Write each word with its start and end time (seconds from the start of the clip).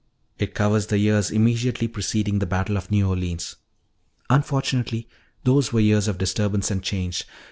It 0.39 0.55
covers 0.55 0.87
the 0.87 0.97
years 0.97 1.29
immediately 1.29 1.87
preceding 1.87 2.39
the 2.39 2.47
Battle 2.47 2.75
of 2.75 2.89
New 2.89 3.07
Orleans. 3.07 3.57
Unfortunately, 4.31 5.07
those 5.43 5.71
were 5.71 5.79
years 5.79 6.07
of 6.07 6.17
disturbance 6.17 6.71
and 6.71 6.81
change. 6.81 7.23